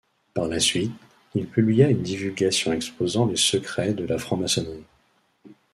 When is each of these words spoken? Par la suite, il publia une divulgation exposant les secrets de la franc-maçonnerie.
Par 0.33 0.47
la 0.47 0.59
suite, 0.59 0.91
il 1.35 1.45
publia 1.47 1.87
une 1.87 2.01
divulgation 2.01 2.73
exposant 2.73 3.27
les 3.27 3.35
secrets 3.37 3.93
de 3.93 4.03
la 4.03 4.17
franc-maçonnerie. 4.17 4.85